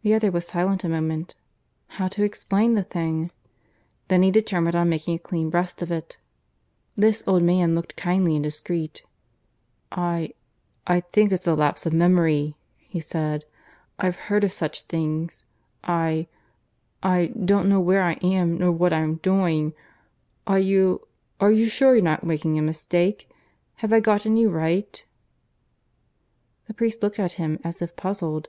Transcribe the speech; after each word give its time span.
The 0.00 0.14
other 0.14 0.30
was 0.30 0.46
silent 0.46 0.82
a 0.82 0.88
moment. 0.88 1.34
How, 1.98 2.08
to 2.08 2.22
explain 2.24 2.72
the 2.72 2.82
thing!... 2.82 3.30
Then 4.08 4.22
he 4.22 4.30
determined 4.30 4.74
on 4.74 4.88
making 4.88 5.14
a 5.14 5.18
clean 5.18 5.50
breast 5.50 5.82
of 5.82 5.92
it. 5.92 6.16
This 6.96 7.22
old 7.26 7.42
man 7.42 7.74
looked 7.74 7.94
kindly 7.94 8.34
and 8.34 8.42
discreet. 8.42 9.02
"I... 9.90 10.32
I 10.86 11.00
think 11.00 11.32
it's 11.32 11.46
a 11.46 11.54
lapse 11.54 11.84
of 11.84 11.92
memory," 11.92 12.56
he 12.78 12.98
said. 12.98 13.44
"I've 13.98 14.16
heard 14.16 14.42
of 14.42 14.52
such 14.52 14.84
things. 14.84 15.44
I... 15.84 16.28
I 17.02 17.26
don't 17.26 17.68
know 17.68 17.78
where 17.78 18.04
I 18.04 18.14
am 18.22 18.56
nor 18.56 18.72
what 18.72 18.94
I'm 18.94 19.16
doing. 19.16 19.74
Are 20.46 20.58
you... 20.58 21.06
are 21.40 21.52
you 21.52 21.66
sure 21.68 21.94
you're 21.94 22.02
not 22.02 22.24
making 22.24 22.58
a 22.58 22.62
mistake? 22.62 23.28
Have 23.84 23.92
I 23.92 24.00
got 24.00 24.24
any 24.24 24.46
right?" 24.46 25.04
The 26.68 26.72
priest 26.72 27.02
looked 27.02 27.18
at 27.18 27.34
him 27.34 27.58
as 27.62 27.82
if 27.82 27.94
puzzled. 27.96 28.48